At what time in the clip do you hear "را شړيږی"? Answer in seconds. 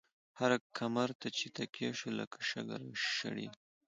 2.81-3.59